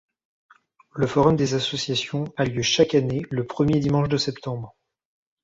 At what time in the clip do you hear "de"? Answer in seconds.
4.09-4.17